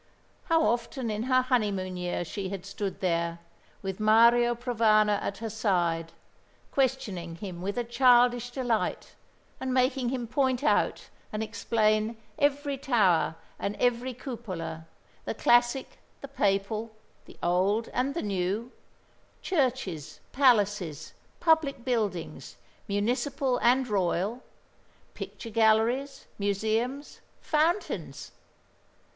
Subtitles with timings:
[0.45, 3.37] How often in her honeymoon year she had stood there,
[3.83, 6.11] with Mario Provana at her side,
[6.71, 9.13] questioning him with a childish delight,
[9.59, 14.87] and making him point out and explain every tower and every cupola,
[15.25, 16.89] the classic, the papal,
[17.25, 18.71] the old and the new;
[19.43, 22.57] churches, palaces, public buildings,
[22.87, 24.41] municipal and royal,
[25.13, 28.31] picture galleries, museums, fountains!